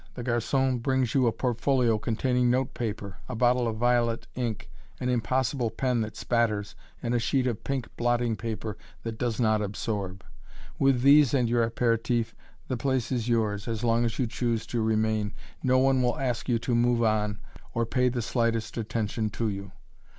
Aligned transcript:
The 0.15 0.23
garçon 0.23 0.81
brings 0.81 1.13
you 1.13 1.27
a 1.27 1.31
portfolio 1.31 1.99
containing 1.99 2.49
note 2.49 2.73
paper, 2.73 3.17
a 3.29 3.35
bottle 3.35 3.67
of 3.67 3.75
violet 3.75 4.25
ink, 4.33 4.67
an 4.99 5.09
impossible 5.09 5.69
pen 5.69 6.01
that 6.01 6.17
spatters, 6.17 6.73
and 7.03 7.13
a 7.13 7.19
sheet 7.19 7.45
of 7.45 7.63
pink 7.63 7.87
blotting 7.97 8.35
paper 8.35 8.77
that 9.03 9.19
does 9.19 9.39
not 9.39 9.61
absorb. 9.61 10.23
With 10.79 11.03
these 11.03 11.35
and 11.35 11.47
your 11.47 11.69
apéritif, 11.69 12.33
the 12.67 12.77
place 12.77 13.11
is 13.11 13.29
yours 13.29 13.67
as 13.67 13.83
long 13.83 14.03
as 14.03 14.17
you 14.17 14.25
choose 14.25 14.65
to 14.73 14.81
remain. 14.81 15.35
No 15.61 15.77
one 15.77 16.01
will 16.01 16.17
ask 16.17 16.49
you 16.49 16.57
to 16.57 16.73
"move 16.73 17.03
on" 17.03 17.37
or 17.75 17.85
pay 17.85 18.09
the 18.09 18.23
slightest 18.23 18.77
attention 18.79 19.29
to 19.29 19.49
you. 19.49 19.71